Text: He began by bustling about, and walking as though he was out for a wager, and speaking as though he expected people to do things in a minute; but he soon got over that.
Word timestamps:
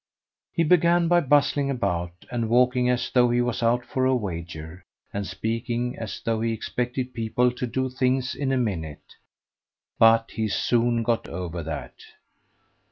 He 0.51 0.63
began 0.63 1.07
by 1.07 1.19
bustling 1.19 1.69
about, 1.69 2.25
and 2.31 2.49
walking 2.49 2.89
as 2.89 3.11
though 3.11 3.29
he 3.29 3.39
was 3.39 3.61
out 3.61 3.85
for 3.85 4.03
a 4.07 4.15
wager, 4.15 4.81
and 5.13 5.27
speaking 5.27 5.95
as 5.95 6.19
though 6.25 6.41
he 6.41 6.51
expected 6.53 7.13
people 7.13 7.51
to 7.51 7.67
do 7.67 7.87
things 7.87 8.33
in 8.33 8.51
a 8.51 8.57
minute; 8.57 9.13
but 9.99 10.31
he 10.31 10.47
soon 10.47 11.03
got 11.03 11.27
over 11.29 11.61
that. 11.61 12.01